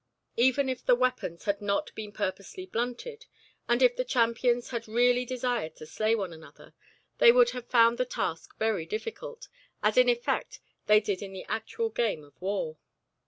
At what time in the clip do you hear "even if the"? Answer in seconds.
0.35-0.95